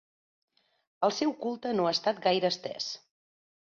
El 1.09 1.13
seu 1.19 1.35
culte 1.45 1.77
no 1.79 1.87
ha 1.87 1.95
estat 1.99 2.27
gaire 2.29 2.55
estès. 2.55 2.93